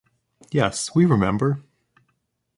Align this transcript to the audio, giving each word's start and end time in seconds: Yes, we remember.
Yes, 0.49 0.95
we 0.95 1.05
remember. 1.05 1.61